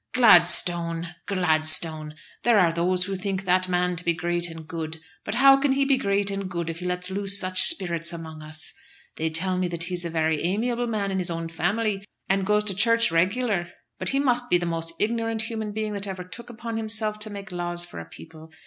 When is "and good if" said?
6.31-6.79